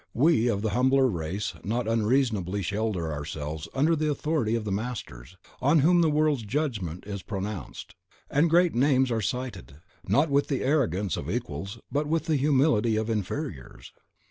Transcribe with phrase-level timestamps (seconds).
[0.15, 5.37] We of the humbler race not unreasonably shelter ourselves under the authority of the masters,
[5.61, 7.93] on whom the world's judgment is pronounced;
[8.27, 9.75] and great names are cited,
[10.07, 13.93] not with the arrogance of equals, but with the humility of inferiors.